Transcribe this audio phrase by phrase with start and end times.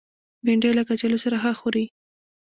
[0.45, 1.85] بېنډۍ له کچالو سره ښه خوري